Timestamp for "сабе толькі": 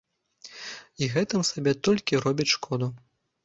1.51-2.23